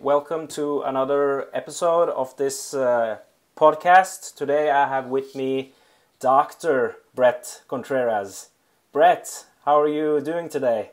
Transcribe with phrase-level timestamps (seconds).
[0.00, 3.18] Welcome to another episode of this uh,
[3.54, 4.34] podcast.
[4.34, 5.72] Today I have with me
[6.20, 6.96] Dr.
[7.14, 8.48] Bret Contreras.
[8.92, 10.92] Bret, how are you doing today?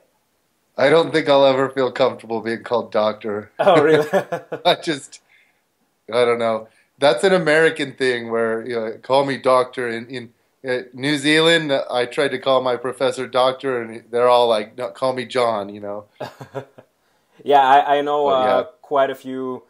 [0.78, 3.50] I don't think I'll ever feel comfortable being called doctor.
[3.60, 4.08] Oh, really?
[4.66, 5.22] I just,
[6.14, 6.68] I don't know.
[7.00, 9.88] That's an American thing where you know, call me doctor.
[9.88, 10.34] In in
[10.70, 14.90] uh, New Zealand, I tried to call my professor doctor, and they're all like, no,
[14.90, 16.06] "Call me John," you know.
[17.44, 18.56] yeah, I, I know But, yeah.
[18.56, 19.64] uh, quite a few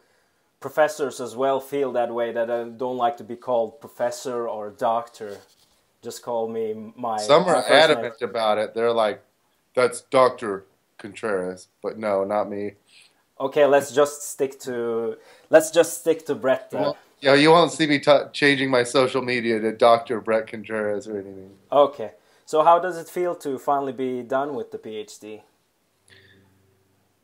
[0.60, 4.70] professors as well feel that way that I don't like to be called professor or
[4.70, 5.38] doctor.
[6.02, 7.16] Just call me my.
[7.18, 7.78] Some are first name.
[7.78, 8.74] adamant about it.
[8.74, 9.20] They're like,
[9.74, 10.64] "That's Doctor
[10.98, 12.74] Contreras," but no, not me.
[13.40, 15.16] Okay, let's just stick to
[15.50, 16.70] let's just stick to Bret.
[16.70, 16.82] then.
[16.82, 21.08] Well, yeah, you won't see me t- changing my social media to Doctor Bret Contreras
[21.08, 21.50] or anything.
[21.72, 22.12] Okay,
[22.46, 25.42] so how does it feel to finally be done with the PhD?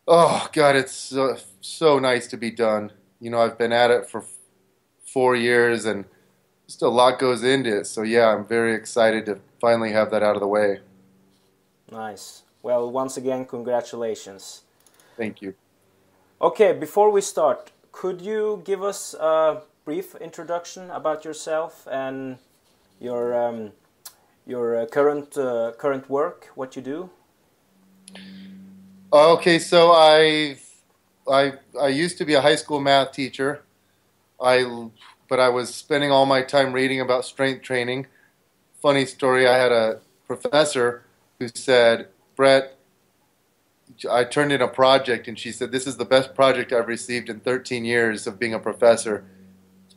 [0.07, 2.93] Oh God, it's so, so nice to be done.
[3.21, 4.37] You know, I've been at it for f-
[5.05, 6.05] four years, and
[6.67, 7.87] just a lot goes into it.
[7.87, 10.81] So yeah, I'm very excited to finally have that out of the way.
[11.91, 12.43] Nice.
[12.63, 14.63] Well, once again, congratulations.
[15.17, 15.55] Thank you.
[16.41, 22.37] Okay, before we start, could you give us a brief introduction about yourself and
[23.01, 23.73] your um,
[24.47, 27.11] your uh, current uh, current work, what you do?
[29.15, 30.57] Okay, so I,
[31.31, 33.63] I, I used to be a high school math teacher.
[34.43, 34.89] I,
[35.29, 38.09] but I was spending all my time reading about strength training.
[38.83, 41.05] Funny story: I had a professor
[41.39, 42.77] who said, "Bret,
[44.11, 47.31] I turned in a project, and she said this is the best project I've received
[47.31, 49.25] in 13 years of being a professor.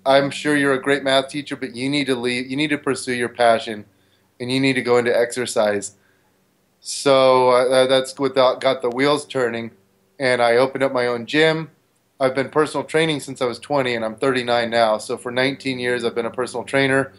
[0.05, 2.51] I'm sure you're a great math teacher, but you need to leave.
[2.51, 3.85] You need to pursue your passion,
[4.39, 5.96] and you need to go into exercise."
[6.79, 9.71] So uh, that's what got the wheels turning,
[10.19, 11.71] and I opened up my own gym.
[12.19, 14.97] I've been personal training since I was 20, and I'm 39 now.
[14.97, 17.13] So for 19 years, I've been a personal trainer.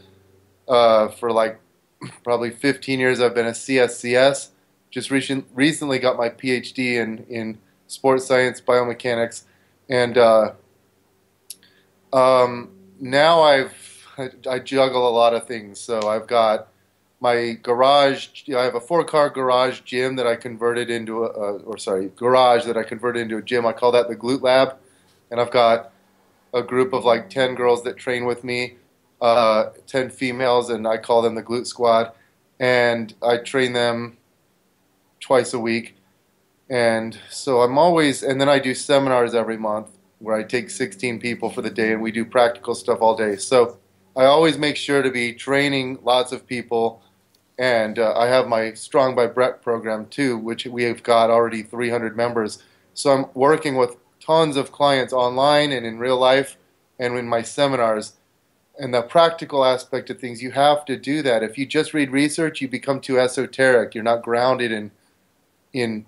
[0.66, 1.60] Uh, for like
[2.24, 4.48] probably 15 years, I've been a CSCS.
[4.90, 9.42] Just recent, recently got my PhD in in sports science, biomechanics,
[9.88, 10.52] and uh,
[12.12, 13.74] um, now I've
[14.48, 15.78] I juggle a lot of things.
[15.78, 16.67] So I've got
[17.20, 18.28] my garage.
[18.54, 22.76] I have a four-car garage gym that I converted into a, or sorry, garage that
[22.76, 23.66] I converted into a gym.
[23.66, 24.76] I call that the Glute Lab,
[25.30, 25.92] and I've got
[26.54, 28.76] a group of like ten girls that train with me,
[29.20, 32.12] uh, ten females, and I call them the Glute Squad,
[32.60, 34.16] and I train them
[35.20, 35.96] twice a week,
[36.70, 39.90] and so I'm always, and then I do seminars every month
[40.20, 43.36] where I take 16 people for the day, and we do practical stuff all day.
[43.36, 43.78] So
[44.16, 47.02] I always make sure to be training lots of people
[47.58, 51.62] and uh, I have my Strong by Bret program too, which we have got already
[51.62, 52.62] 300 members.
[52.94, 56.56] So I'm working with tons of clients online and in real life
[56.98, 58.14] and in my seminars.
[58.78, 61.42] And the practical aspect of things, you have to do that.
[61.42, 63.94] If you just read research, you become too esoteric.
[63.94, 64.92] You're not grounded in
[65.72, 66.06] in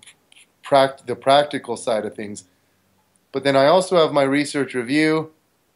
[0.63, 2.45] pract- the practical side of things.
[3.31, 5.31] But then I also have my research review,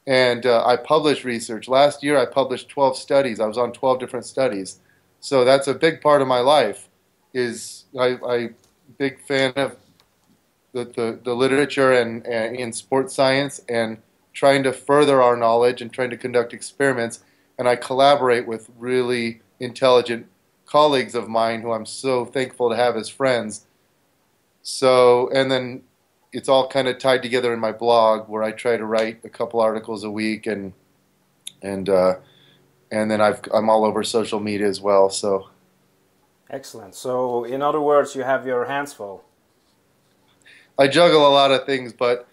[0.07, 1.67] and uh, I publish research.
[1.67, 3.39] Last year, I published 12 studies.
[3.39, 4.79] I was on 12 different studies.
[5.25, 6.87] So that's a big part of my life.
[7.33, 8.49] Is I, I
[8.99, 9.75] big fan of
[10.71, 13.97] the, the, the literature and, in sports science and
[14.33, 17.23] trying to further our knowledge and trying to conduct experiments.
[17.57, 20.27] And I collaborate with really intelligent
[20.67, 23.65] colleagues of mine who I'm so thankful to have as friends.
[24.61, 25.81] So, and then
[26.33, 29.29] it's all kind of tied together in my blog where I try to write a
[29.29, 30.71] couple articles a week and,
[31.63, 32.15] and, uh,
[32.95, 35.09] and then I've, I'm all over social media as well.
[35.09, 35.49] So
[36.49, 36.93] Excellent.
[36.93, 39.23] So, in other words, you have your hands full.
[40.77, 42.27] I juggle a lot of things, but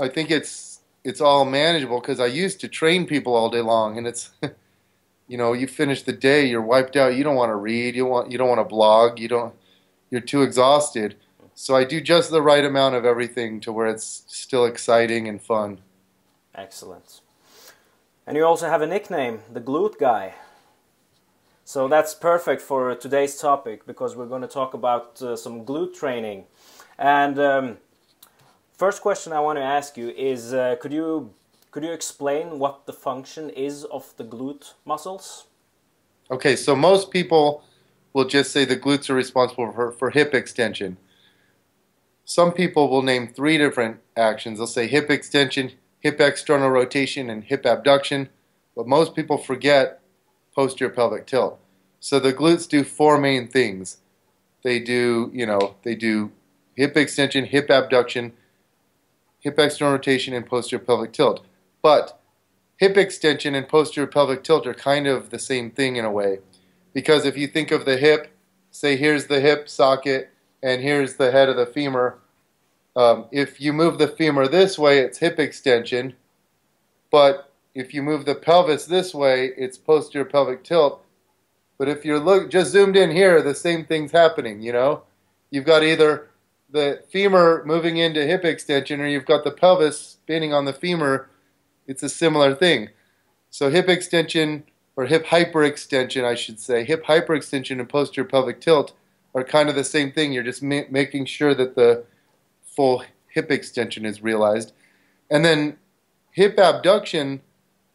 [0.00, 3.98] I think it's it's all manageable because I used to train people all day long,
[3.98, 4.30] and it's
[5.28, 7.16] you know you finish the day, you're wiped out.
[7.16, 7.96] You don't want to read.
[7.96, 9.18] You want you don't want to blog.
[9.18, 9.54] You don't.
[10.10, 11.16] You're too exhausted.
[11.54, 15.42] So I do just the right amount of everything to where it's still exciting and
[15.42, 15.80] fun.
[16.54, 17.20] Excellent.
[18.26, 20.34] And you also have a nickname, the Glute Guy.
[21.64, 25.94] So that's perfect for today's topic because we're going to talk about uh, some glute
[25.94, 26.44] training.
[26.98, 27.78] And um,
[28.76, 31.32] first question I want to ask you is: uh, Could you
[31.70, 35.46] could you explain what the function is of the glute muscles?
[36.30, 37.62] Okay, so most people
[38.12, 40.96] will just say the glutes are responsible for, for hip extension.
[42.24, 44.58] Some people will name three different actions.
[44.58, 48.28] They'll say hip extension, hip external rotation, and hip abduction.
[48.74, 50.00] But most people forget
[50.54, 51.60] posterior pelvic tilt.
[52.00, 53.98] So the glutes do four main things.
[54.62, 56.32] They do, you know, they do
[56.74, 58.32] hip extension, hip abduction,
[59.40, 61.44] hip external rotation, and posterior pelvic tilt.
[61.82, 62.20] But
[62.76, 66.38] hip extension and posterior pelvic tilt are kind of the same thing in a way.
[66.92, 68.32] Because if you think of the hip,
[68.70, 70.30] say here's the hip socket
[70.62, 72.18] and here's the head of the femur.
[72.96, 76.14] Um, if you move the femur this way, it's hip extension.
[77.10, 81.04] But if you move the pelvis this way, it's posterior pelvic tilt.
[81.78, 85.04] But if you're look just zoomed in here, the same thing's happening, you know?
[85.50, 86.28] You've got either
[86.70, 91.28] the femur moving into hip extension or you've got the pelvis spinning on the femur.
[91.86, 92.90] It's a similar thing.
[93.50, 94.64] So hip extension
[94.94, 98.92] or hip hyperextension, I should say, hip hyperextension and posterior pelvic tilt
[99.34, 100.32] are kind of the same thing.
[100.32, 102.04] You're just ma- making sure that the
[102.80, 104.72] full hip extension is realized.
[105.30, 105.76] And then
[106.30, 107.42] hip abduction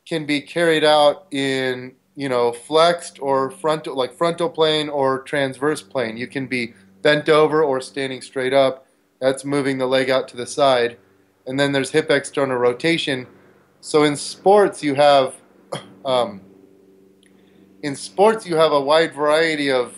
[0.06, 5.82] can be carried out in, you know, flexed or frontal, like frontal plane or transverse
[5.82, 6.18] plane.
[6.18, 8.86] You can be bent over or standing straight up.
[9.20, 10.98] That's moving the leg out to the side.
[11.48, 13.26] And then there's hip external rotation.
[13.82, 15.34] So in sports, you have,
[16.06, 16.42] um,
[17.82, 19.96] in sports, you have a wide variety of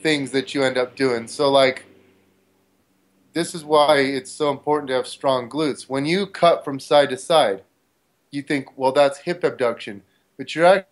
[0.00, 1.26] things that you end up doing.
[1.26, 1.86] So, like,
[3.36, 5.90] this is why it's so important to have strong glutes.
[5.90, 7.64] When you cut from side to side,
[8.30, 10.02] you think, well, that's hip abduction,
[10.38, 10.86] but you're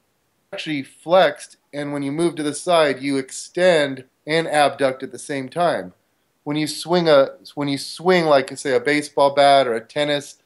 [0.52, 5.18] actually flexed, and when you move to the side, you extend and abduct at the
[5.18, 5.94] same time.
[6.42, 10.36] When you swing a, when you swing like say a baseball bat or a tennis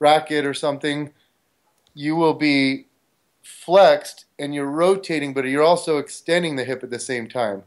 [0.00, 1.14] racket or something,
[1.94, 2.88] you will be
[3.42, 7.62] flexed and you're rotating, but you're also extending the hip at the same time.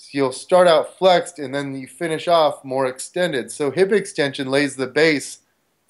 [0.00, 3.50] So you'll start out flexed and then you finish off more extended.
[3.50, 5.40] So hip extension lays the base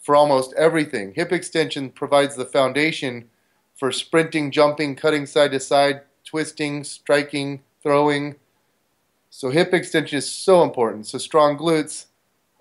[0.01, 1.13] for almost everything.
[1.15, 3.29] Hip extension provides the foundation
[3.75, 8.37] for sprinting, jumping, cutting side to side, twisting, striking, throwing.
[9.29, 11.07] So hip extension is so important.
[11.07, 12.07] So strong glutes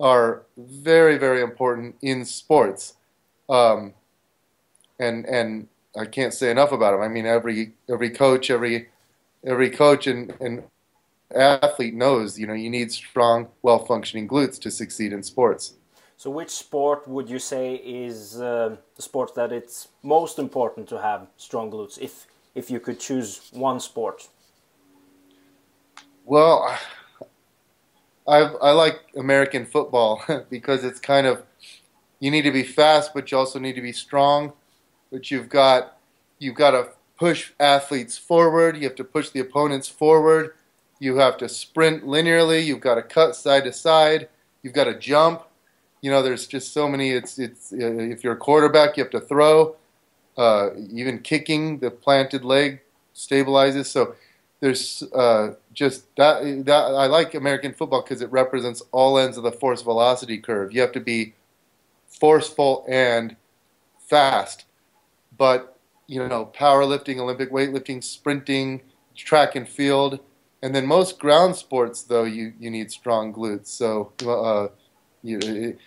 [0.02, 2.96] are very, very important in sports.
[3.48, 3.94] Um,
[5.00, 7.02] and and I can't say enough about them.
[7.02, 8.90] I mean, every every coach, every
[9.46, 10.64] every coach and, and
[11.36, 15.74] athlete knows, you know, you need strong, well functioning glutes to succeed in sports.
[16.18, 21.00] So, which sport would you say is uh, the sport that it's most important to
[21.00, 22.26] have strong glutes, if
[22.56, 24.28] if you could choose one sport?
[26.26, 26.76] Well,
[28.28, 31.44] I I like American football because it's kind of
[32.20, 34.54] you need to be fast, but you also need to be strong.
[35.12, 36.00] But you've got
[36.40, 38.76] you've got to push athletes forward.
[38.76, 40.54] You have to push the opponents forward
[41.00, 42.66] you have to sprint linearly.
[42.66, 44.30] You've got to cut side to side.
[44.64, 45.44] You've got to jump.
[46.02, 47.12] You know, there's just so many.
[47.12, 49.76] It's it's uh, if you're a quarterback, you have to throw.
[50.38, 52.80] Uh, even kicking the planted leg
[53.16, 53.88] stabilizes.
[53.88, 54.16] So
[54.60, 56.86] there's uh, just that, that.
[56.86, 60.74] I like American football because it represents all ends of the force velocity curve.
[60.74, 61.34] You have to be
[62.08, 63.36] forceful and
[64.00, 64.66] fast,
[65.38, 68.81] but you know, powerlifting, Olympic weightlifting, sprinting,
[69.16, 70.19] track and field
[70.61, 73.68] and then most ground sports, though, you, you need strong glutes.
[73.68, 74.69] So, uh,
[75.23, 75.78] you,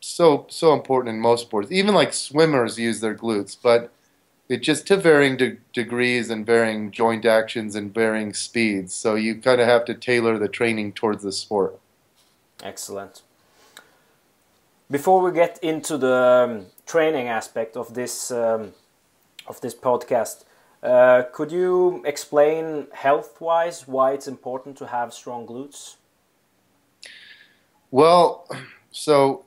[0.00, 1.72] so so important in most sports.
[1.72, 3.92] Even like swimmers use their glutes, but
[4.48, 8.94] it just to varying de- degrees and varying joint actions and varying speeds.
[8.94, 11.78] So you kind of have to tailor the training towards the sport.
[12.62, 13.22] Excellent.
[14.88, 18.72] Before we get into the um, training aspect of this um,
[19.48, 20.44] of this podcast,
[20.86, 25.96] uh, could you explain health-wise why it's important to have strong glutes?
[27.90, 28.48] Well,
[28.92, 29.44] so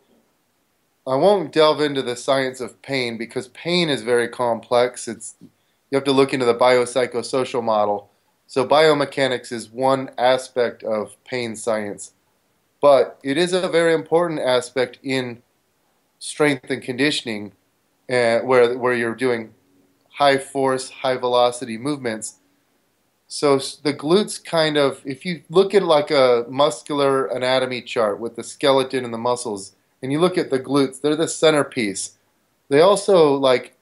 [1.07, 5.07] I won't delve into the science of pain because pain is very complex.
[5.07, 8.09] It's you have to look into the biopsychosocial model.
[8.45, 12.13] So biomechanics is one aspect of pain science,
[12.81, 15.41] but it is a very important aspect in
[16.19, 17.53] strength and conditioning,
[18.09, 19.53] uh, where where you're doing
[20.19, 22.39] high force, high velocity movements.
[23.29, 28.35] So the glutes kind of, if you look at like a muscular anatomy chart with
[28.35, 32.17] the skeleton and the muscles, and you look at the glutes, they're the centerpiece.
[32.67, 33.77] They also like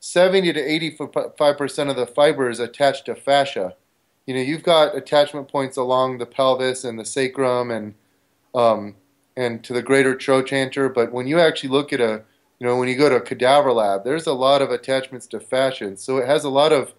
[0.00, 0.60] 70 to
[1.06, 3.76] 85% of the fibers attached to fascia.
[4.24, 7.94] You know, you've got attachment points along the pelvis and the sacrum and
[8.54, 8.96] um,
[9.36, 10.88] and to the greater trochanter.
[10.88, 12.22] But when you actually look at a
[12.58, 15.40] you know, when you go to a cadaver lab, there's a lot of attachments to
[15.40, 16.94] fascia, so it has a lot of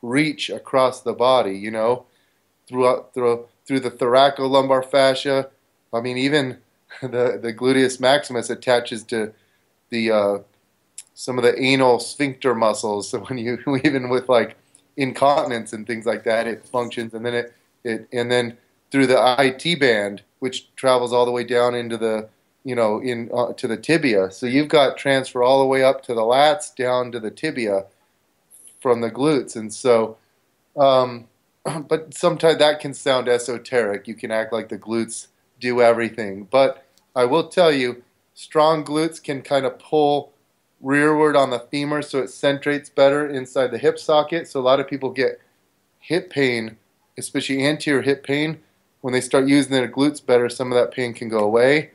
[0.00, 1.56] reach across the body.
[1.56, 2.06] You know,
[2.66, 5.50] throughout through through the thoracolumbar fascia.
[5.92, 6.58] I mean, even
[7.02, 9.32] the the gluteus maximus attaches to
[9.90, 10.38] the uh,
[11.14, 13.10] some of the anal sphincter muscles.
[13.10, 14.56] So when you even with like
[14.96, 17.54] incontinence and things like that, it functions, and then it
[17.84, 18.56] it and then
[18.90, 22.28] through the IT band, which travels all the way down into the
[22.64, 24.30] you know, in uh, to the tibia.
[24.30, 27.86] So you've got transfer all the way up to the lats, down to the tibia
[28.80, 30.16] from the glutes, and so.
[30.76, 31.28] Um,
[31.88, 34.08] but sometimes that can sound esoteric.
[34.08, 35.28] You can act like the glutes
[35.60, 36.48] do everything.
[36.50, 38.02] But I will tell you,
[38.34, 40.32] strong glutes can kind of pull
[40.80, 44.48] rearward on the femur so it centrates better inside the hip socket.
[44.48, 45.40] So a lot of people get
[46.00, 46.76] hip pain,
[47.16, 48.58] especially anterior hip pain,
[49.00, 51.90] when they start using their glutes better, some of that pain can go away.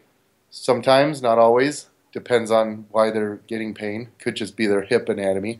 [0.49, 1.87] Sometimes, not always.
[2.13, 4.09] Depends on why they're getting pain.
[4.19, 5.59] Could just be their hip anatomy.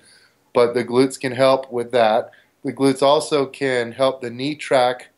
[0.54, 2.32] But the glutes can help with that.
[2.64, 5.10] The glutes also can help the knee track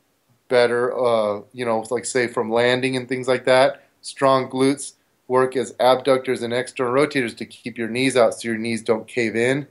[0.50, 3.84] better, uh, you know, like say from landing and things like that.
[4.02, 4.94] Strong glutes
[5.28, 9.08] work as abductors and external rotators to keep your knees out so your knees don't
[9.08, 9.68] cave in.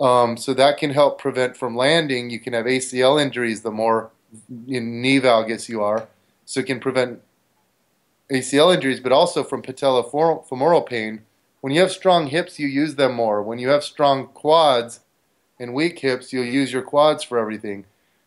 [0.00, 2.30] Um, so that can help prevent from landing.
[2.30, 4.10] You can have ACL injuries the more
[4.48, 6.08] knee valgus you are.
[6.44, 7.20] So it can prevent
[8.32, 11.22] ACL injuries, but also from patellofemoral pain.
[11.60, 13.42] When you have strong hips, you use them more.
[13.42, 15.00] When you have strong quads
[15.58, 17.86] and weak hips, you'll use your quads for everything.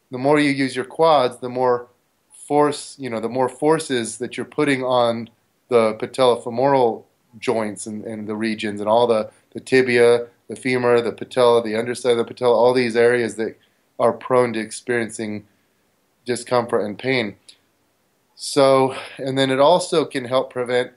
[0.10, 1.88] The more you use your quads, the more
[2.48, 5.30] force, you know, the more forces that you're putting on
[5.70, 7.06] the patellofemoral
[7.40, 11.78] joints and, and the regions and all the, the tibia, the femur, the patella, the
[11.78, 13.58] underside of the patella, all these areas that
[14.00, 15.46] are prone to experiencing
[16.26, 17.36] discomfort and pain.
[18.44, 20.94] So, and then it also can help prevent,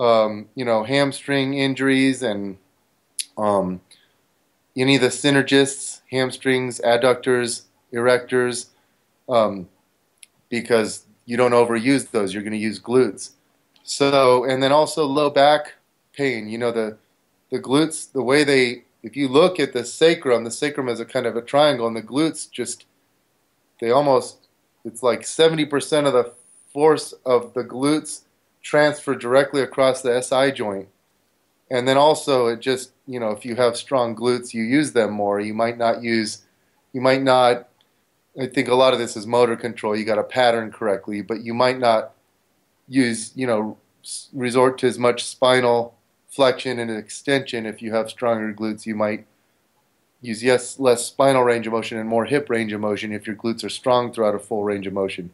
[0.00, 2.56] um, you know, hamstring injuries and
[3.36, 3.82] um,
[4.74, 8.68] any of the synergists, hamstrings, adductors, erectors,
[9.28, 9.68] um,
[10.48, 12.32] because you don't overuse those.
[12.32, 13.32] You're going to use glutes.
[13.82, 15.74] So, and then also low back
[16.14, 16.48] pain.
[16.48, 16.96] You know, the
[17.50, 21.04] the glutes, the way they, if you look at the sacrum, the sacrum is a
[21.04, 22.86] kind of a triangle, and the glutes just,
[23.78, 24.48] they almost,
[24.86, 26.32] it's like 70% of the
[26.78, 28.20] force of the glutes
[28.62, 30.86] transfer directly across the SI joint.
[31.68, 35.10] And then also, it just, you know, if you have strong glutes, you use them
[35.10, 35.40] more.
[35.40, 36.44] You might not use,
[36.92, 37.68] you might not,
[38.40, 39.96] I think a lot of this is motor control.
[39.96, 42.12] You got to pattern correctly, but you might not
[42.86, 43.76] use, you know,
[44.32, 45.96] resort to as much spinal
[46.28, 47.66] flexion and extension.
[47.66, 49.26] If you have stronger glutes, you might
[50.20, 53.34] use yes less spinal range of motion and more hip range of motion if your
[53.34, 55.32] glutes are strong throughout a full range of motion.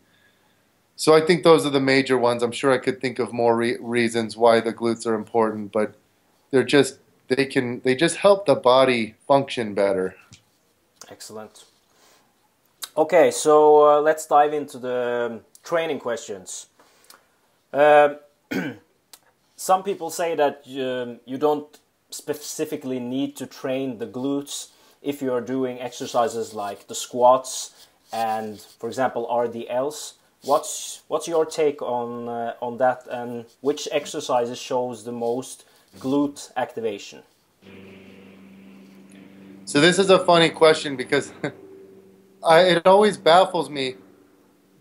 [0.97, 2.43] So I think those are the major ones.
[2.43, 5.95] I'm sure I could think of more re- reasons why the glutes are important, but
[6.51, 6.99] they're just
[7.29, 10.17] they can they just help the body function better.
[11.11, 11.65] Excellent.
[12.97, 16.67] Okay, so uh, let's dive into the training questions.
[17.73, 18.19] Um,
[19.57, 24.69] some people say that um, you don't specifically need to train the glutes
[25.03, 30.13] if you are doing exercises like the squats and, for example, RDLs.
[30.45, 35.65] What's what's your take on uh, on that, and which exercises shows the most
[35.99, 37.23] glute activation?
[39.65, 41.33] So this is a funny question because
[42.47, 43.97] I, it always baffles me.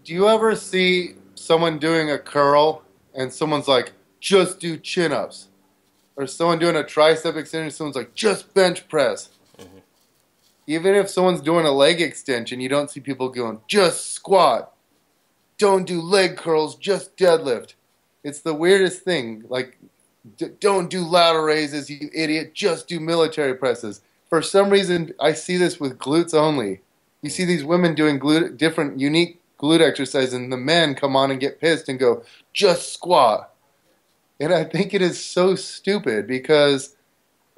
[0.04, 5.48] Do you ever see someone doing a curl and someone's like, just do chin ups.
[6.16, 9.30] Or someone doing a tricep extension, someone's like, just bench press.
[9.58, 9.78] Mm-hmm.
[10.68, 14.73] Even if someone's doing a leg extension, you don't see people going, just squat.
[15.58, 17.76] Don't do leg curls, just deadlift.
[18.24, 19.44] It's the weirdest thing.
[19.50, 19.78] Like,
[20.38, 22.54] d- don't do lateral raises, you idiot.
[22.54, 24.02] Just do military presses.
[24.30, 26.82] For some reason, I see this with glutes only.
[27.22, 31.32] You see these women doing glute, different, unique glute exercise, and the men come on
[31.32, 33.54] and get pissed and go, just squat.
[34.40, 36.96] And I think it is so stupid because,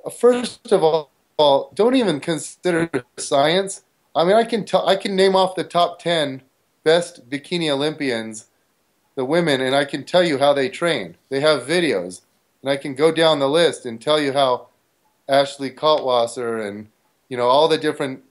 [0.06, 3.84] uh, first of all, don't even consider science.
[4.16, 6.42] I mean, I can t- I can name off the top ten
[6.86, 8.46] best bikini Olympians,
[9.16, 11.18] the women, and I can tell you how they train.
[11.28, 12.22] They have videos,
[12.62, 14.70] and I can go down the list and tell you how
[15.28, 16.88] Ashley Kaltwasser and
[17.28, 18.24] you know all the different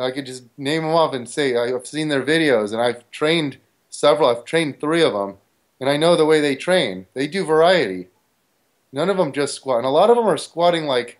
[0.00, 3.58] I could just name them off and say I've seen their videos and I've trained
[3.90, 4.28] several.
[4.28, 5.36] I've trained three of them,
[5.80, 7.06] and I know the way they train.
[7.14, 8.08] They do variety.
[8.92, 11.18] None of them just squat, and a lot of them are squatting like,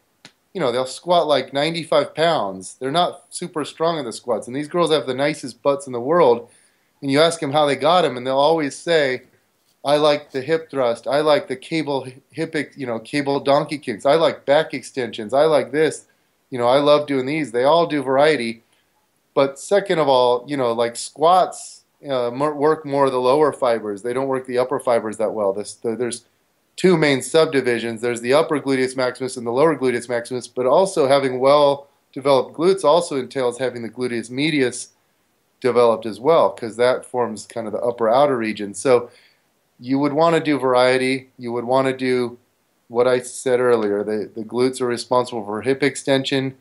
[0.55, 2.77] you know, they'll squat like 95 pounds.
[2.79, 5.93] They're not super strong in the squats, and these girls have the nicest butts in
[5.93, 6.51] the world.
[7.07, 9.23] And you ask them how they got them, and they'll always say,
[9.85, 11.07] "I like the hip thrust.
[11.07, 14.05] I like the cable hip, you know, cable donkey kicks.
[14.05, 15.33] I like back extensions.
[15.33, 16.07] I like this."
[16.51, 17.53] You know, I love doing these.
[17.53, 18.65] They all do variety.
[19.35, 24.03] But second of all, you know, like squats uh, work more of the lower fibers.
[24.03, 25.53] They don't work the upper fibers that well.
[25.53, 26.25] This, the, there's
[26.75, 28.01] two main subdivisions.
[28.01, 32.57] There's the upper gluteus maximus and the lower gluteus maximus, but also having well developed
[32.57, 34.89] glutes also entails having the gluteus medius
[35.61, 38.75] developed as well, because that forms kind of the upper outer region.
[38.75, 39.11] So
[39.79, 41.31] you would want to do variety.
[41.39, 42.39] You would want to do
[42.89, 44.05] what I said earlier.
[44.05, 46.57] The, the glutes are responsible for hip extension,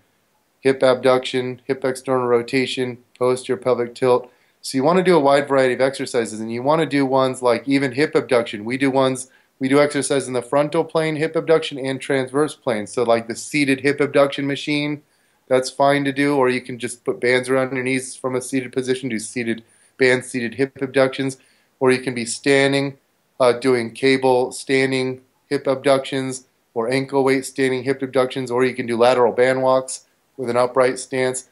[0.60, 4.32] hip abduction, hip external rotation, posterior pelvic tilt.
[4.62, 7.06] So you want to do a wide variety of exercises, and you want to do
[7.06, 8.66] ones like even hip abduction.
[8.66, 12.88] We do ones, we do exercise in the frontal plane hip abduction and transverse plane.
[12.88, 15.04] So like the seated hip abduction machine,
[15.48, 18.42] that's fine to do, or you can just put bands around your knees from a
[18.42, 19.64] seated position, do seated
[19.98, 21.38] band seated hip abductions,
[21.80, 22.98] or you can be standing,
[23.40, 28.86] uh, doing cable standing hip abductions, or ankle weight standing hip abductions, or you can
[28.86, 30.06] do lateral band walks
[30.38, 31.50] with an upright stance.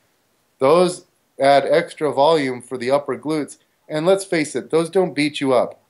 [0.59, 1.05] Those
[1.39, 3.57] add extra volume for the upper glutes.
[3.87, 5.81] And let's face it, those don't beat you up.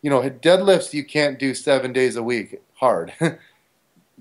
[0.00, 3.12] You know, deadlifts you can't do seven days a week hard.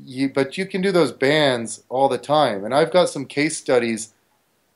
[0.05, 2.65] you, but you can do those bands all the time.
[2.65, 4.13] And I've got some case studies.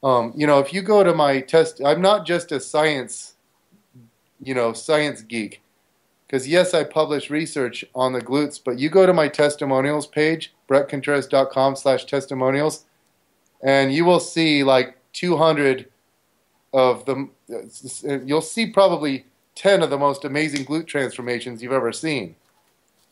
[0.04, 3.34] Um, you know, if you go to my test, I'm not just a science,
[4.42, 5.62] you know, science geek.
[6.28, 10.54] Because yes, I publish research on the glutes, but you go to my testimonials page,
[10.68, 12.86] bretcontreras.com slash testimonials,
[13.62, 15.88] and you will see like 200
[16.74, 17.30] of the,
[18.26, 22.36] you'll see probably 10 of the most amazing glute transformations you've ever seen.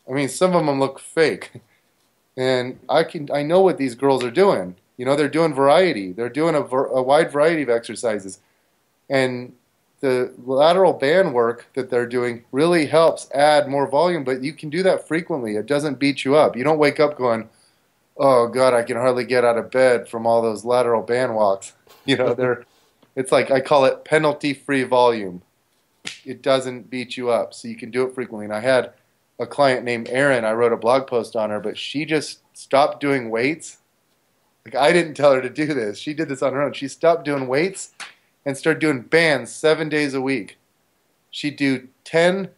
[0.08, 1.52] I mean, some of them look fake.
[2.36, 4.76] And I can, I know what these girls are doing.
[4.96, 6.12] You know, they're doing variety.
[6.12, 8.40] They're doing a, a wide variety of exercises.
[9.08, 9.54] And
[10.00, 14.68] the lateral band work that they're doing really helps add more volume, but you can
[14.68, 15.56] do that frequently.
[15.56, 16.56] It doesn't beat you up.
[16.56, 17.48] You don't wake up going,
[18.16, 21.72] oh God, I can hardly get out of bed from all those lateral band walks.
[22.06, 22.66] You know, they're
[23.16, 25.40] it's like I call it penalty-free volume.
[26.22, 28.44] It doesn't beat you up, so you can do it frequently.
[28.44, 28.92] And I had
[29.38, 30.44] a client named Erin.
[30.44, 33.78] I wrote a blog post on her, but she just stopped doing weights.
[34.64, 35.98] Like I didn't tell her to do this.
[35.98, 36.72] She did this on her own.
[36.72, 37.92] She stopped doing weights
[38.46, 40.58] and started doing bands seven days a week.
[41.30, 42.50] She'd do 10,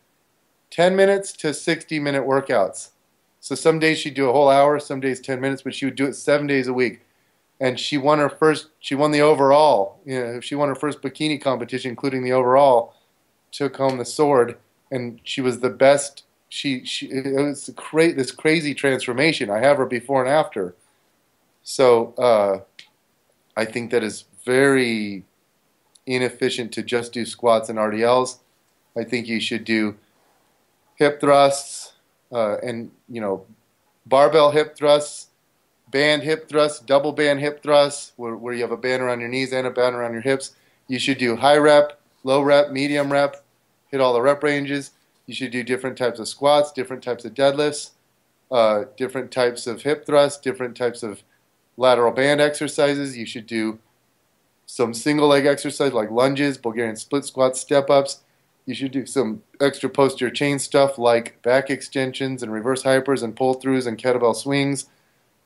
[0.70, 2.90] 10 minutes to 60 minute workouts.
[3.40, 5.94] So some days she'd do a whole hour, some days 10 minutes, but she would
[5.94, 7.00] do it seven days a week
[7.60, 8.68] and she won her first.
[8.80, 10.00] She won the overall.
[10.04, 12.94] You know, she won her first bikini competition, including the overall.
[13.50, 14.58] Took home the sword,
[14.90, 16.24] and she was the best.
[16.48, 19.50] She she it was cra- this crazy transformation.
[19.50, 20.74] I have her before and after.
[21.62, 22.60] So uh,
[23.56, 25.24] I think that is very
[26.06, 28.38] inefficient to just do squats and RDLs.
[28.96, 29.96] I think you should do
[30.94, 31.94] hip thrusts
[32.32, 33.44] uh, and you know
[34.06, 35.28] barbell hip thrusts
[35.90, 39.28] band hip thrusts, double band hip thrusts, where, where you have a band around your
[39.28, 40.54] knees and a band around your hips.
[40.88, 43.44] You should do high rep, low rep, medium rep,
[43.90, 44.90] hit all the rep ranges.
[45.26, 47.90] You should do different types of squats, different types of deadlifts,
[48.50, 51.22] uh, different types of hip thrusts, different types of
[51.76, 53.16] lateral band exercises.
[53.16, 53.78] You should do
[54.66, 58.20] some single leg exercise like lunges, Bulgarian split squats, step ups.
[58.66, 63.36] You should do some extra posterior chain stuff like back extensions and reverse hypers and
[63.36, 64.86] pull throughs and kettlebell swings.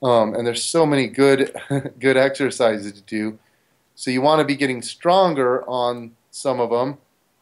[0.03, 1.55] Um, and there's so many good
[1.99, 3.39] good exercises to do.
[3.95, 6.97] So you want to be getting stronger on some of them,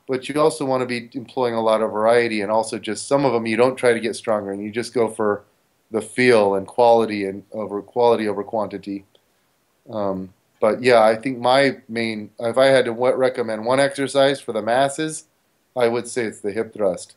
[0.09, 2.41] but you also want to be employing a lot of variety.
[2.41, 4.95] And also, just some of them you don't try to get stronger, and you just
[4.95, 5.45] go for
[5.91, 9.05] the feel and quality and over quality over quantity.
[9.89, 14.53] Um, but yeah, I think my main, if I had to recommend one exercise for
[14.53, 15.25] the masses,
[15.77, 17.15] I would say it's the hip thrust.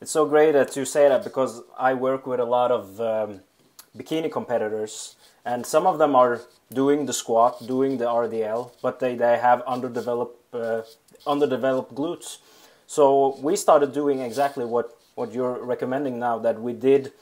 [0.00, 3.40] It's so great that you say that because I work with a lot of um,
[3.96, 6.40] bikini competitors, and some of them are
[6.72, 10.82] doing the squat, doing the RDL, but they, they have underdeveloped uh,
[11.26, 12.38] underdeveloped glutes.
[12.86, 16.38] So we started doing exactly what what you're recommending now.
[16.38, 17.12] That we did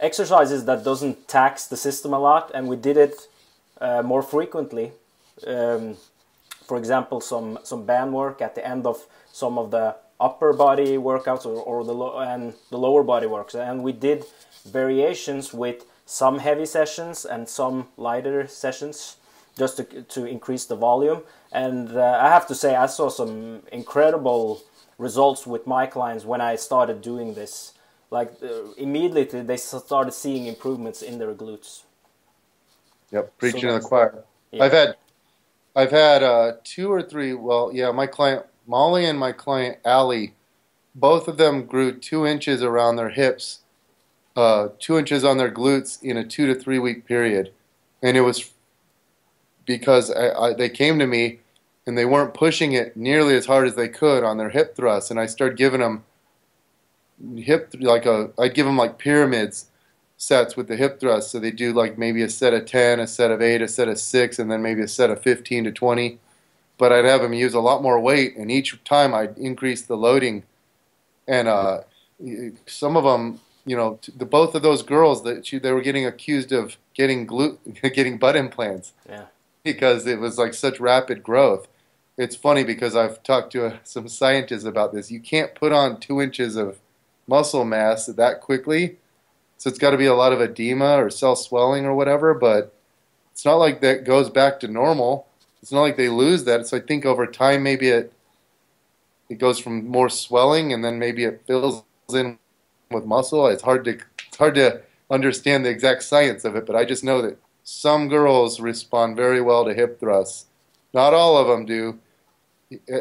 [0.00, 3.28] exercises that doesn't tax the system a lot, and we did it
[3.80, 4.92] uh, more frequently.
[5.46, 5.96] Um,
[6.66, 10.96] for example, some some band work at the end of some of the upper body
[10.96, 11.94] workouts or, or the
[12.32, 14.24] and the lower body works, and we did
[14.64, 19.16] variations with some heavy sessions and some lighter sessions
[19.58, 21.22] just to, to increase the volume.
[21.56, 24.62] And uh, I have to say, I saw some incredible
[24.98, 27.72] results with my clients when I started doing this.
[28.10, 31.82] Like uh, immediately, they started seeing improvements in their glutes.
[33.10, 34.24] Yep, preaching so to the choir.
[34.52, 34.64] Yeah.
[34.64, 34.96] I've had,
[35.74, 37.32] I've had uh, two or three.
[37.34, 40.34] Well, yeah, my client Molly and my client Allie,
[40.94, 43.60] both of them grew two inches around their hips
[44.36, 47.52] uh, two inches on their glutes in a two to three week period.
[48.02, 48.52] And it was
[49.64, 51.40] because I, I, they came to me
[51.86, 55.10] and they weren't pushing it nearly as hard as they could on their hip thrusts.
[55.10, 56.04] And I started giving them
[57.36, 59.66] hip, like a, I'd give them like pyramids
[60.16, 61.30] sets with the hip thrusts.
[61.30, 63.88] So they do like maybe a set of 10, a set of 8, a set
[63.88, 66.18] of 6, and then maybe a set of 15 to 20.
[66.78, 69.96] But I'd have them use a lot more weight, and each time I'd increase the
[69.96, 70.42] loading
[71.28, 71.80] and uh,
[72.66, 76.06] some of them, you know, the both of those girls that she, they were getting
[76.06, 77.58] accused of getting glute,
[77.94, 78.92] getting butt implants.
[79.08, 79.26] Yeah.
[79.64, 81.66] Because it was like such rapid growth.
[82.18, 85.10] It's funny because I've talked to uh, some scientists about this.
[85.10, 86.78] You can't put on two inches of
[87.26, 88.96] muscle mass that quickly,
[89.58, 92.34] so it's got to be a lot of edema or cell swelling or whatever.
[92.34, 92.74] But
[93.32, 95.26] it's not like that goes back to normal.
[95.62, 96.66] It's not like they lose that.
[96.66, 98.12] So I think over time maybe it
[99.28, 102.38] it goes from more swelling and then maybe it fills in
[102.90, 103.46] with muscle.
[103.48, 103.98] It's hard to
[104.28, 108.08] it's hard to understand the exact science of it, but I just know that some
[108.08, 110.46] girls respond very well to hip thrusts.
[110.94, 111.98] Not all of them do.
[112.72, 112.98] Uh,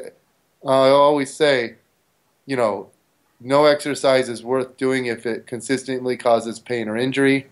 [0.68, 1.76] I always say,
[2.46, 2.90] you know,
[3.40, 7.48] no exercise is worth doing if it consistently causes pain or injury.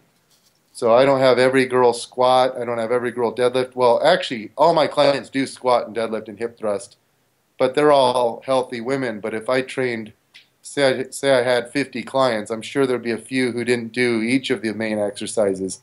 [0.72, 2.58] So I don't have every girl squat.
[2.58, 3.76] I don't have every girl deadlift.
[3.76, 6.98] Well, actually, all my clients do squat and deadlift and hip thrust,
[7.60, 9.20] but they're all healthy women.
[9.20, 10.14] But if I trained
[10.64, 13.92] say I, say I had 50 clients, I'm sure there'd be a few who didn't
[13.92, 15.82] do each of the main exercises.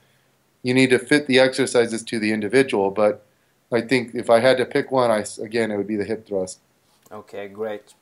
[0.63, 3.25] You need to fit the exercises to the individual, but
[3.73, 6.27] I think if I had to pick one, I, again, it would be the hip
[6.27, 6.59] thrust.
[7.13, 7.95] Okay, great.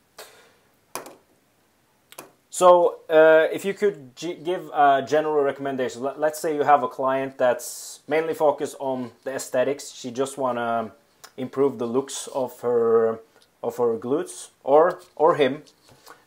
[2.50, 6.88] So, uh, if you could give a general recommendation, let, us say you have a
[6.88, 9.92] client that's mainly focused on the aesthetics.
[9.92, 10.90] She just want to
[11.36, 13.20] improve the looks of her
[13.62, 15.62] of her glutes, or or him,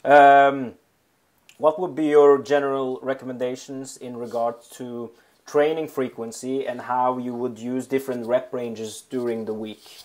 [0.04, 0.74] um,
[1.58, 5.12] what would be your general recommendations in regard to
[5.52, 10.04] training frequency and how you would use different rep ranges during the week?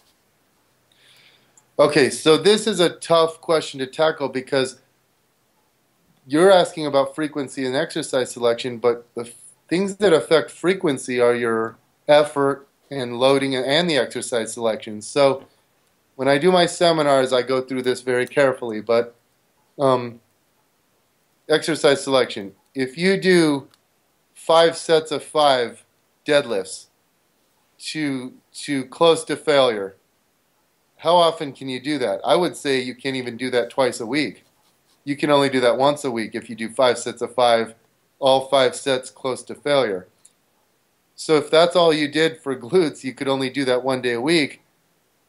[1.79, 4.81] Okay, so this is a tough question to tackle because
[6.27, 9.31] you're asking about frequency and exercise selection, but the
[9.69, 11.77] things that affect frequency are your
[12.09, 15.01] effort and loading and the exercise selection.
[15.01, 15.47] So
[16.17, 19.15] when I do my seminars, I go through this very carefully, but
[19.79, 20.21] um,
[21.49, 22.55] exercise selection.
[22.75, 23.69] If you do
[24.47, 25.85] five sets of five
[26.25, 26.87] deadlifts
[27.79, 29.97] to to close to failure,
[30.99, 32.21] how often can you do that?
[32.25, 34.45] I would say you can't even do that twice a week.
[35.05, 37.75] You can only do that once a week if you do five sets of five,
[38.21, 40.07] all five sets close to failure.
[41.17, 44.13] So if that's all you did for glutes, you could only do that one day
[44.13, 44.63] a week.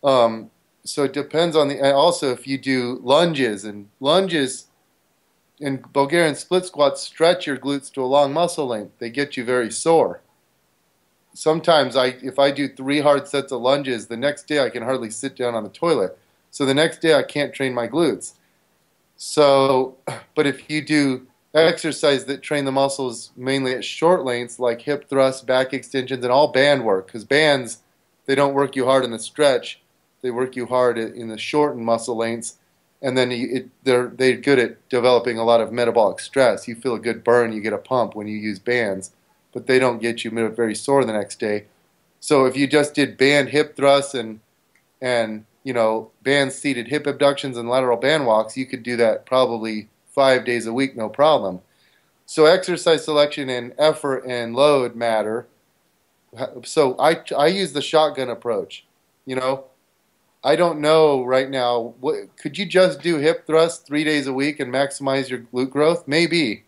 [0.04, 0.52] Um,
[0.84, 1.94] so it depends on the.
[1.94, 4.68] also, if you do lunges and lunges
[5.60, 8.94] and Bulgarian split squats stretch your glutes to a long muscle length.
[9.00, 10.22] They get you very sore.
[11.34, 14.84] Sometimes I, if I do three hard sets of lunges, the next day I can
[14.84, 16.18] hardly sit down on the toilet.
[16.52, 18.34] So the next day I can't train my glutes.
[19.16, 19.98] So,
[20.36, 25.10] but if you do exercise that train the muscles mainly at short lengths, like hip
[25.10, 27.82] thrusts, back extensions, and all band work, because bands
[28.26, 29.80] they don't work you hard in the stretch
[30.22, 32.58] they work you hard in the shortened muscle lengths,
[33.02, 36.68] and then it, they're they're good at developing a lot of metabolic stress.
[36.68, 39.12] You feel a good burn, you get a pump when you use bands,
[39.54, 41.66] but they don't get you very sore the next day.
[42.20, 44.40] So if you just did band hip thrusts and
[45.02, 49.26] and you know band seated hip abductions and lateral band walks, you could do that
[49.26, 51.62] probably five days a week, no problem.
[52.26, 55.48] So exercise selection and effort and load matter.
[56.66, 58.86] So I I use the shotgun approach.
[59.26, 59.66] You know,
[60.48, 61.94] I don't know right now.
[62.00, 65.70] What, could you just do hip thrusts three days a week and maximize your glute
[65.70, 66.08] growth?
[66.08, 66.64] Maybe.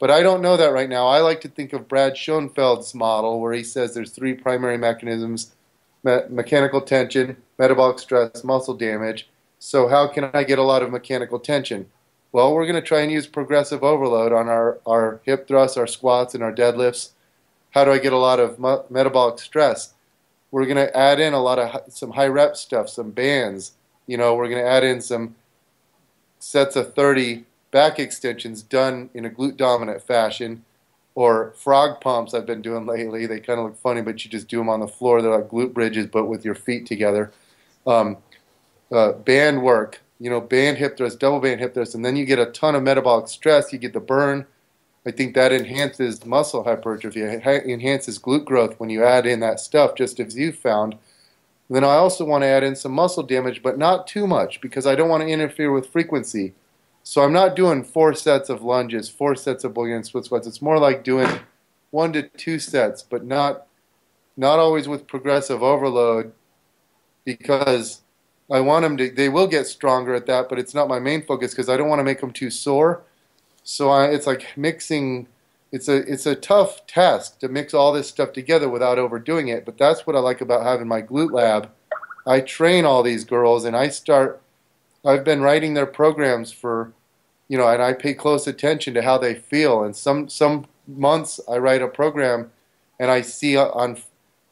[0.00, 1.08] But I don't know that right now.
[1.08, 5.52] I like to think of Brad Schoenfeld's model where he says there's three primary mechanisms
[6.02, 9.28] me- mechanical tension, metabolic stress, muscle damage.
[9.58, 11.90] So, how can I get a lot of mechanical tension?
[12.32, 15.86] Well, we're going to try and use progressive overload on our, our hip thrusts, our
[15.86, 17.10] squats, and our deadlifts.
[17.72, 19.92] How do I get a lot of me- metabolic stress?
[20.52, 23.72] We're going to add in a lot of some high rep stuff, some bands.
[24.06, 25.34] You know, we're going to add in some
[26.38, 30.64] sets of 30 back extensions done in a glute dominant fashion
[31.14, 33.26] or frog pumps I've been doing lately.
[33.26, 35.22] They kind of look funny, but you just do them on the floor.
[35.22, 37.32] They're like glute bridges, but with your feet together.
[37.86, 38.18] Um,
[38.92, 42.26] uh, band work, you know, band hip thrust, double band hip thrust, and then you
[42.26, 43.72] get a ton of metabolic stress.
[43.72, 44.46] You get the burn,
[45.04, 49.96] I think that enhances muscle hypertrophy, enhances glute growth when you add in that stuff,
[49.96, 50.96] just as you found.
[51.68, 54.86] Then I also want to add in some muscle damage, but not too much because
[54.86, 56.54] I don't want to interfere with frequency.
[57.02, 60.46] So I'm not doing four sets of lunges, four sets of Bulgarian split squats.
[60.46, 61.40] It's more like doing
[61.90, 63.66] one to two sets, but not
[64.36, 66.32] not always with progressive overload
[67.24, 68.02] because
[68.50, 69.10] I want them to.
[69.10, 71.88] They will get stronger at that, but it's not my main focus because I don't
[71.88, 73.02] want to make them too sore.
[73.62, 75.28] So I, it's like mixing.
[75.70, 79.64] It's a it's a tough task to mix all this stuff together without overdoing it.
[79.64, 81.70] But that's what I like about having my glute lab.
[82.26, 84.40] I train all these girls, and I start.
[85.04, 86.92] I've been writing their programs for,
[87.48, 89.82] you know, and I pay close attention to how they feel.
[89.82, 92.50] And some some months I write a program,
[93.00, 93.98] and I see on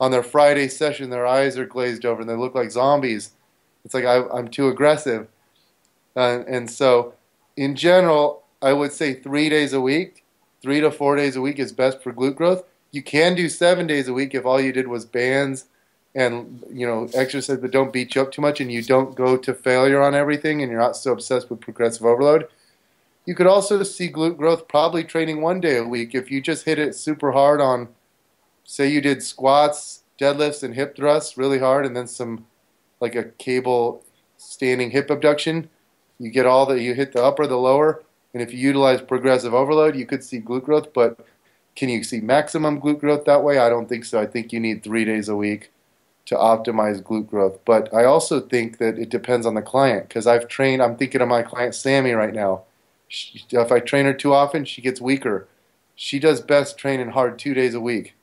[0.00, 3.32] on their Friday session their eyes are glazed over and they look like zombies.
[3.84, 5.28] It's like I, am too aggressive,
[6.16, 7.14] uh, and so
[7.56, 10.24] in general, I would say three days a week,
[10.62, 12.64] three to four days a week is best for glute growth.
[12.92, 15.66] You can do seven days a week if all you did was bands
[16.14, 19.36] and you know exercise that don't beat you up too much, and you don't go
[19.36, 22.48] to failure on everything, and you're not so obsessed with progressive overload
[23.26, 26.64] you could also see glute growth probably training one day a week if you just
[26.64, 27.88] hit it super hard on,
[28.64, 32.46] say, you did squats, deadlifts, and hip thrusts really hard, and then some
[33.00, 34.04] like a cable
[34.36, 35.68] standing hip abduction.
[36.18, 39.54] You get all the you hit the upper, the lower, and if you utilize progressive
[39.54, 40.92] overload, you could see glute growth.
[40.92, 41.18] But
[41.76, 43.58] can you see maximum glute growth that way?
[43.58, 44.20] I don't think so.
[44.20, 45.70] I think you need three days a week
[46.26, 47.58] to optimize glute growth.
[47.64, 50.82] But I also think that it depends on the client because I've trained.
[50.82, 52.62] I'm thinking of my client Sammy right now
[53.10, 55.48] she, if I train her too often, she gets weaker.
[55.96, 58.14] She does best training hard two days a week.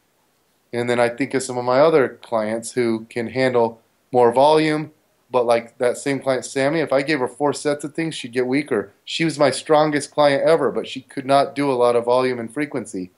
[0.71, 3.81] And then I think of some of my other clients who can handle
[4.13, 4.93] more volume,
[5.29, 8.31] but like that same client, Sammy, if I gave her four sets of things, she'd
[8.31, 8.93] get weaker.
[9.03, 12.39] She was my strongest client ever, but she could not do a lot of volume
[12.39, 13.11] and frequency.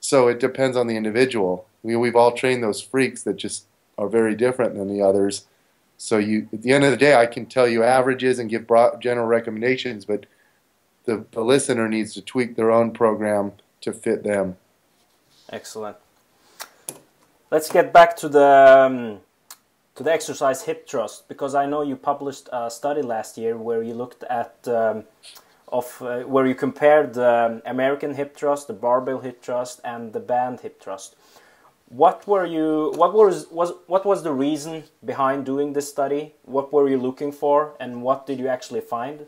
[0.00, 1.66] So it depends on the individual.
[1.82, 5.46] We, we've all trained those freaks that just are very different than the others.
[5.96, 8.66] So you, at the end of the day, I can tell you averages and give
[8.66, 10.26] broad, general recommendations, but
[11.04, 14.56] the, the listener needs to tweak their own program to fit them.
[15.50, 15.96] Excellent.
[17.50, 19.20] Let's get back to the um,
[19.94, 23.82] to the exercise hip thrust because I know you published a study last year where
[23.82, 25.04] you looked at um,
[25.68, 30.20] of uh, where you compared the American hip thrust, the barbell hip thrust, and the
[30.20, 31.16] band hip thrust.
[31.88, 32.92] What were you?
[32.96, 36.34] What was was what was the reason behind doing this study?
[36.44, 39.26] What were you looking for, and what did you actually find?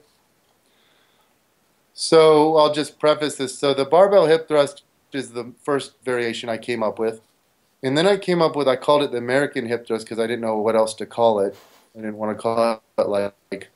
[1.95, 3.59] So I'll just preface this.
[3.59, 7.21] So the barbell hip thrust is the first variation I came up with.
[7.83, 10.27] And then I came up with, I called it the American hip thrust because I
[10.27, 11.57] didn't know what else to call it.
[11.95, 13.71] I didn't want to call it like,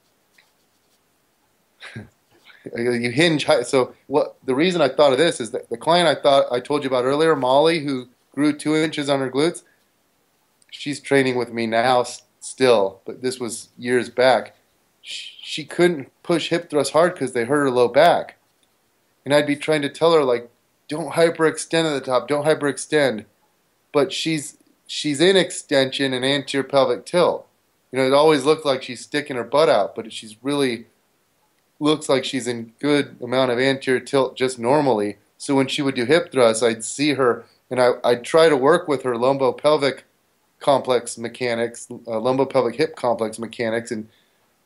[2.77, 3.47] you hinge.
[3.65, 6.61] So what the reason I thought of this is that the client I thought I
[6.61, 9.63] told you about earlier, Molly, who grew two inches on her glutes,
[10.71, 12.05] she's training with me now
[12.41, 14.55] still, but this was years back
[15.51, 18.37] she couldn't push hip thrusts hard because they hurt her low back.
[19.25, 20.51] And I'd be trying to tell her like,
[20.89, 23.25] don't hyperextend at the top, don't hyperextend.
[23.93, 27.47] But she's she's in extension and anterior pelvic tilt.
[27.93, 30.87] You know, it always looked like she's sticking her butt out, but she's really
[31.81, 35.17] looks like she's in good amount of anterior tilt just normally.
[35.39, 38.57] So when she would do hip thrusts, I'd see her and I, I'd try to
[38.57, 40.05] work with her lumbo-pelvic
[40.59, 44.09] complex mechanics, uh, lumbo-pelvic hip complex mechanics, and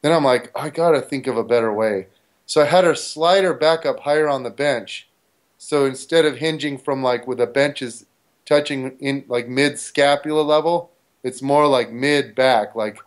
[0.02, 2.08] then I'm like, I gotta think of a better way.
[2.46, 5.08] So I had her slide her back up higher on the bench.
[5.56, 8.06] So instead of hinging from like where the bench is
[8.46, 10.90] touching in like mid scapula level,
[11.22, 12.98] it's more like mid back, like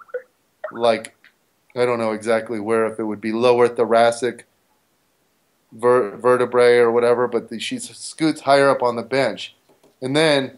[0.71, 1.15] like
[1.75, 4.45] I don't know exactly where if it would be lower thoracic
[5.71, 9.55] ver- vertebrae or whatever, but the, she scoots higher up on the bench,
[10.01, 10.57] and then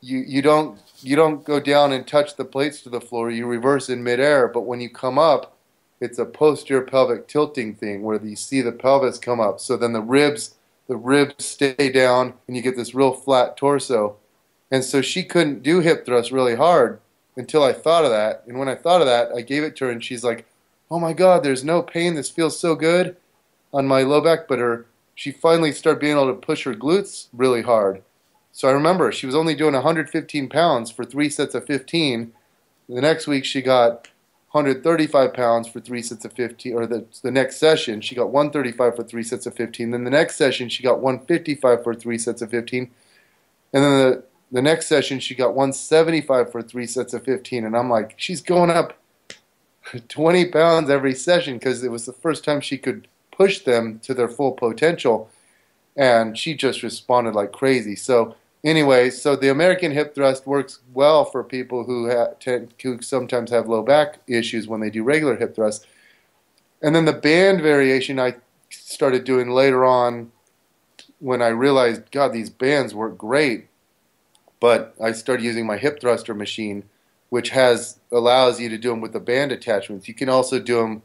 [0.00, 3.30] you you don't you don't go down and touch the plates to the floor.
[3.30, 5.56] You reverse in midair, but when you come up,
[6.00, 9.60] it's a posterior pelvic tilting thing where you see the pelvis come up.
[9.60, 10.54] So then the ribs
[10.88, 14.16] the ribs stay down and you get this real flat torso.
[14.70, 17.00] And so she couldn't do hip thrust really hard
[17.36, 18.44] until I thought of that.
[18.46, 20.46] And when I thought of that, I gave it to her and she's like,
[20.90, 22.14] "Oh my god, there's no pain.
[22.14, 23.16] This feels so good
[23.72, 27.28] on my low back." But her she finally started being able to push her glutes
[27.32, 28.02] really hard.
[28.50, 32.32] So I remember she was only doing 115 pounds for three sets of 15.
[32.88, 34.08] The next week she got
[34.52, 38.96] 135 pounds for three sets of 15, or the, the next session she got 135
[38.96, 39.90] for three sets of 15.
[39.90, 42.90] Then the next session she got 155 for three sets of 15.
[43.72, 47.64] And then the, the next session she got 175 for three sets of 15.
[47.64, 48.98] And I'm like, she's going up
[50.08, 54.12] 20 pounds every session because it was the first time she could push them to
[54.12, 55.30] their full potential.
[55.96, 57.96] And she just responded like crazy.
[57.96, 63.68] So anyway, so the American hip thrust works well for people who, tend, sometimes have
[63.68, 65.86] low back issues when they do regular hip thrust.
[66.82, 68.36] And then the band variation I
[68.70, 70.32] started doing later on
[71.20, 73.68] when I realized, God, these bands work great.
[74.58, 76.84] But I started using my hip thruster machine,
[77.30, 80.08] which has allows you to do them with the band attachments.
[80.08, 81.02] You can also do them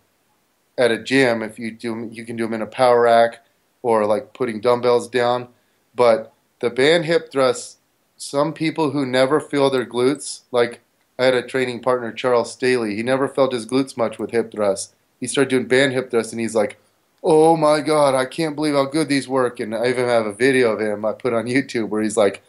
[0.77, 2.09] at a gym if you do.
[2.11, 3.43] You can do them in a power rack
[3.81, 5.47] or like putting dumbbells down.
[5.95, 7.77] But the band hip thrusts,
[8.17, 10.81] some people who never feel their glutes, like
[11.19, 14.51] I had a training partner, Charles Staley, he never felt his glutes much with hip
[14.51, 14.93] thrusts.
[15.19, 16.79] He started doing band hip thrusts and he's like,
[17.23, 19.59] oh my god, I can't believe how good these work.
[19.59, 22.43] And I even have a video of him I put on YouTube where he's like,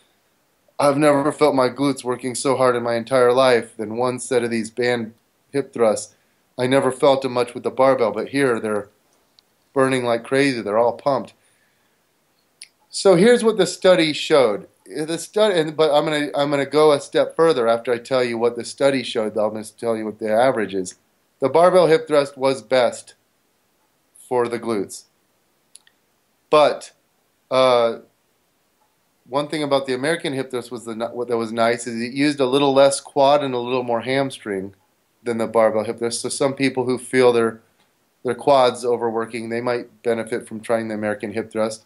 [0.79, 4.45] I've never felt my glutes working so hard in my entire life than one set
[4.45, 5.15] of these band
[5.51, 6.15] hip thrusts.
[6.59, 8.89] I never felt them much with the barbell, but here they're
[9.73, 10.61] burning like crazy.
[10.61, 11.35] They're all pumped.
[12.91, 14.69] So here's what the study showed.
[14.87, 18.39] The study, but I'm gonna I'm gonna go a step further after I tell you
[18.39, 19.37] what the study showed.
[19.37, 20.95] I'm gonna tell you what the average is.
[21.41, 23.15] The barbell hip thrust was best
[24.29, 25.05] for the glutes,
[26.49, 26.93] but
[27.51, 27.99] uh,
[29.29, 32.15] one thing about the American hip thrust was the what that was nice is it
[32.15, 34.75] used a little less quad and a little more hamstring
[35.23, 36.23] than the barbell hip thrust.
[36.23, 37.61] So some people who feel their
[38.25, 41.85] their quads overworking, they might benefit from trying the American hip thrust.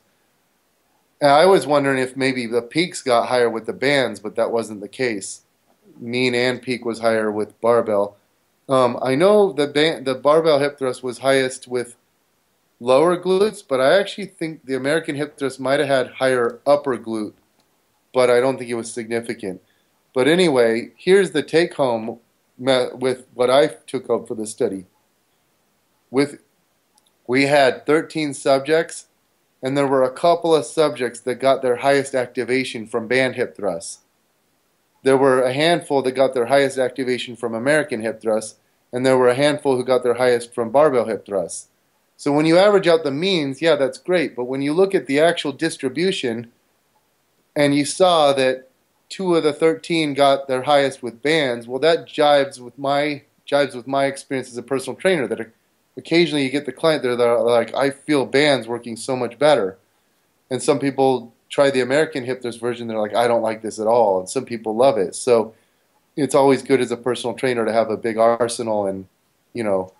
[1.22, 4.80] I was wondering if maybe the peaks got higher with the bands, but that wasn't
[4.80, 5.42] the case.
[5.98, 8.16] Mean and peak was higher with barbell.
[8.68, 11.96] Um, I know the band, the barbell hip thrust was highest with
[12.80, 16.98] lower glutes, but I actually think the American hip thrust might have had higher upper
[16.98, 17.34] glute,
[18.12, 19.62] but I don't think it was significant.
[20.14, 22.18] But anyway, here's the take home
[22.58, 24.86] with what I took up for the study.
[26.10, 26.40] With
[27.26, 29.06] we had 13 subjects
[29.62, 33.56] and there were a couple of subjects that got their highest activation from band hip
[33.56, 33.98] thrusts.
[35.04, 38.58] There were a handful that got their highest activation from American hip thrusts,
[38.92, 41.68] and there were a handful who got their highest from barbell hip thrusts.
[42.16, 44.36] So when you average out the means, yeah, that's great.
[44.36, 46.52] But when you look at the actual distribution,
[47.56, 48.68] and you saw that
[49.08, 53.74] two of the 13 got their highest with bands, well, that jives with my jives
[53.74, 55.26] with my experience as a personal trainer.
[55.26, 55.50] That
[55.96, 59.38] occasionally you get the client there that are like, I feel bands working so much
[59.38, 59.78] better.
[60.50, 63.78] And some people try the American hip thrust version, they're like, I don't like this
[63.78, 64.20] at all.
[64.20, 65.14] And some people love it.
[65.14, 65.54] So
[66.16, 69.06] it's always good as a personal trainer to have a big arsenal and,
[69.52, 69.92] you know,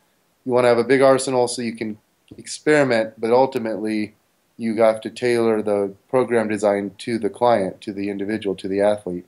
[0.45, 1.99] you want to have a big arsenal so you can
[2.37, 4.15] experiment, but ultimately
[4.57, 8.81] you have to tailor the program design to the client, to the individual, to the
[8.81, 9.27] athlete.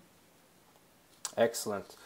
[1.36, 1.96] Excellent.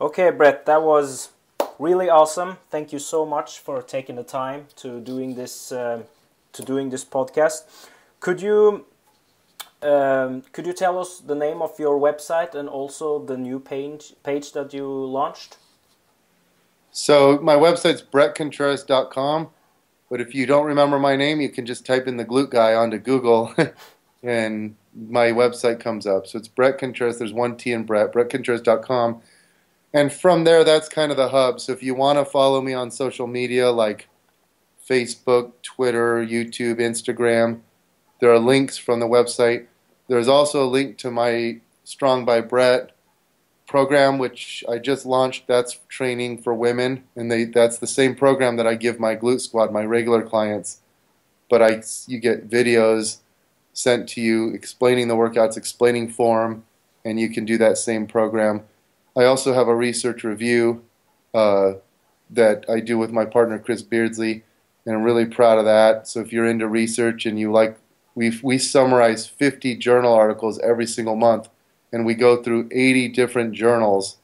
[0.00, 1.30] Okay, Bret, that was
[1.78, 2.58] really awesome.
[2.70, 6.02] Thank you so much for taking the time to doing this uh,
[6.52, 7.64] to doing this podcast.
[8.20, 8.86] Could you
[9.82, 14.14] um, could you tell us the name of your website and also the new page
[14.22, 15.58] page that you launched?
[16.90, 19.48] So my website's bretcontreras.com,
[20.08, 22.74] but if you don't remember my name, you can just type in the glute guy
[22.74, 23.52] onto Google,
[24.22, 26.26] and my website comes up.
[26.28, 27.18] So it's Bret Contreras.
[27.18, 28.12] There's one T in Bret.
[28.12, 29.20] BretContreras.com
[29.94, 31.60] and from there, that's kind of the hub.
[31.60, 34.08] So if you want to follow me on social media like
[34.86, 37.60] Facebook, Twitter, YouTube, Instagram,
[38.20, 39.66] there are links from the website.
[40.08, 42.90] There's also a link to my Strong by Bret
[43.66, 45.46] program, which I just launched.
[45.46, 49.42] That's training for women, and they that's the same program that I give my Glute
[49.42, 50.80] Squad, my regular clients.
[51.48, 53.18] But I you get videos
[53.72, 56.64] sent to you explaining the workouts, explaining form,
[57.04, 58.62] and you can do that same program.
[59.16, 60.84] I also have a research review
[61.32, 61.74] uh,
[62.30, 64.44] that I do with my partner Chris Beardsley,
[64.86, 66.08] and I'm really proud of that.
[66.08, 67.78] So if you're into research and you like,
[68.14, 71.48] we we summarize 50 journal articles every single month,
[71.92, 74.18] and we go through 80 different journals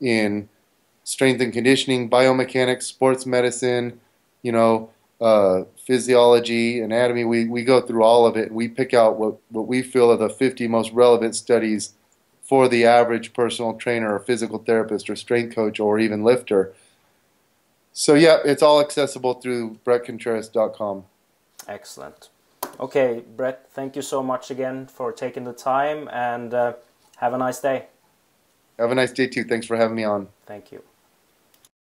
[0.00, 0.48] in
[1.04, 4.00] strength and conditioning, biomechanics, sports medicine,
[4.42, 7.24] you know, uh, physiology, anatomy.
[7.24, 8.52] We we go through all of it.
[8.52, 11.94] We pick out what what we feel are the 50 most relevant studies
[12.50, 16.74] for the average personal trainer or physical therapist or strength coach or even lifter.
[17.92, 21.04] So yeah, it's all accessible through bretcontreras.com.
[21.68, 22.28] Excellent.
[22.80, 26.72] Okay, Bret, thank you so much again for taking the time and uh,
[27.18, 27.86] have a nice day.
[28.80, 29.44] Have a nice day too.
[29.44, 30.26] Thanks for having me on.
[30.44, 30.82] Thank you.